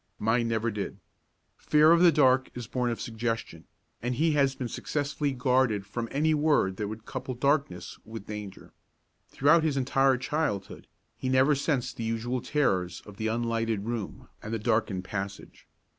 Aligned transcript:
Mine 0.17 0.47
never 0.47 0.71
did. 0.71 0.97
Fear 1.57 1.91
of 1.91 2.01
the 2.01 2.11
dark 2.11 2.49
is 2.55 2.65
born 2.65 2.89
of 2.89 2.99
suggestion, 2.99 3.65
and 4.01 4.15
he 4.15 4.31
has 4.31 4.55
been 4.55 4.67
successfully 4.67 5.31
guarded 5.31 5.85
from 5.85 6.07
any 6.11 6.33
word 6.33 6.77
that 6.77 6.87
would 6.87 7.05
couple 7.05 7.35
darkness 7.35 7.99
with 8.03 8.25
danger. 8.25 8.73
Throughout 9.29 9.61
his 9.63 9.77
entire 9.77 10.17
childhood 10.17 10.87
he 11.19 11.29
never 11.29 11.53
sensed 11.53 11.97
the 11.97 12.03
usual 12.03 12.41
terrors 12.41 13.01
of 13.01 13.17
the 13.17 13.27
unlighted 13.27 13.85
room 13.85 14.27
and 14.41 14.51
the 14.51 14.57
darkened 14.57 15.03
passage. 15.03 15.67